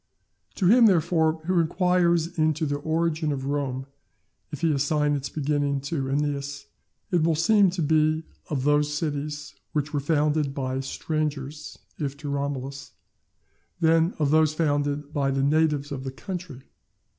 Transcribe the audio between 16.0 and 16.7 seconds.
the country.